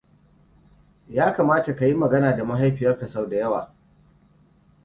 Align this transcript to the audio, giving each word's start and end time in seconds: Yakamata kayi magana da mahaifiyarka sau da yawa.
Yakamata 1.09 1.71
kayi 1.77 1.93
magana 1.95 2.33
da 2.35 2.45
mahaifiyarka 2.45 3.07
sau 3.07 3.25
da 3.29 3.35
yawa. 3.37 3.75